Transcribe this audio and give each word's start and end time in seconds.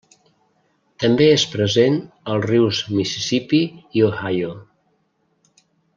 També 1.03 1.27
és 1.33 1.43
present 1.51 1.99
als 2.35 2.47
rius 2.53 2.79
Mississipí 2.95 3.61
i 4.01 4.07
Ohio. 4.09 4.51